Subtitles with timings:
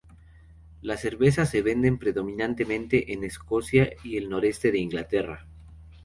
[0.81, 5.45] Las cervezas se venden predominantemente en Escocia y el noreste de Inglaterra.